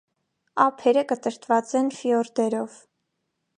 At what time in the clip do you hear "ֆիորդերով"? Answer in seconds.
1.99-2.81